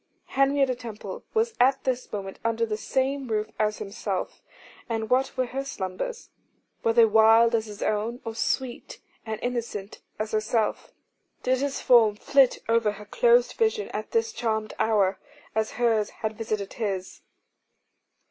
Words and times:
Henrietta 0.29 0.73
Temple 0.73 1.25
was 1.35 1.53
at 1.59 1.83
this 1.83 2.11
moment 2.11 2.39
under 2.43 2.65
the 2.65 2.75
same 2.75 3.27
roof 3.27 3.51
as 3.59 3.77
himself: 3.77 4.41
and 4.89 5.11
what 5.11 5.37
were 5.37 5.45
her 5.45 5.63
slumbers? 5.63 6.31
Were 6.83 6.93
they 6.93 7.05
wild 7.05 7.53
as 7.53 7.67
his 7.67 7.83
own, 7.83 8.19
or 8.25 8.33
sweet 8.33 8.99
and 9.27 9.39
innocent 9.43 10.01
as 10.17 10.31
herself? 10.31 10.91
Did 11.43 11.59
his 11.59 11.81
form 11.81 12.15
flit 12.15 12.63
over 12.67 12.93
her 12.93 13.05
closed 13.05 13.53
vision 13.57 13.89
at 13.89 14.09
this 14.09 14.33
charmed 14.33 14.73
hour, 14.79 15.19
as 15.53 15.73
hers 15.73 16.09
had 16.09 16.35
visited 16.35 16.73
his? 16.73 17.21